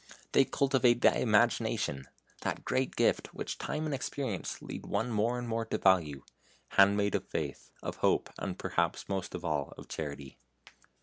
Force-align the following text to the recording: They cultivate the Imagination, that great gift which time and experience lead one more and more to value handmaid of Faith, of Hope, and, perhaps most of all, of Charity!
They 0.31 0.45
cultivate 0.45 1.01
the 1.03 1.15
Imagination, 1.15 2.07
that 2.41 2.65
great 2.65 2.95
gift 2.95 3.35
which 3.35 3.59
time 3.59 3.85
and 3.85 3.93
experience 3.93 4.59
lead 4.59 4.87
one 4.87 5.11
more 5.11 5.37
and 5.37 5.47
more 5.47 5.63
to 5.65 5.77
value 5.77 6.23
handmaid 6.69 7.13
of 7.13 7.29
Faith, 7.29 7.69
of 7.83 7.97
Hope, 7.97 8.31
and, 8.39 8.57
perhaps 8.57 9.07
most 9.07 9.35
of 9.35 9.45
all, 9.45 9.75
of 9.77 9.87
Charity! 9.87 10.39